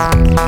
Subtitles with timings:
[0.00, 0.40] Bye.